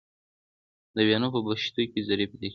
د 0.95 0.97
ویالو 1.07 1.33
په 1.33 1.39
پشتو 1.45 1.81
کې 1.91 1.99
زرۍ 2.07 2.25
پیدا 2.31 2.41
کیږي. 2.47 2.49